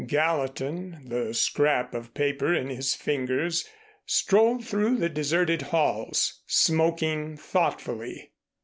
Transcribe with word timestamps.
Gallatin, 0.07 1.03
the 1.05 1.31
scrap 1.35 1.93
of 1.93 2.15
paper 2.15 2.51
in 2.55 2.69
his 2.69 2.95
fingers, 2.95 3.69
strolled 4.07 4.65
through 4.65 4.97
the 4.97 5.09
deserted 5.09 5.61
halls, 5.61 6.41
smoking 6.47 7.37
thoughtfully. 7.37 8.31